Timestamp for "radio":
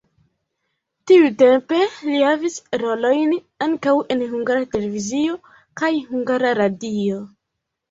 6.65-7.25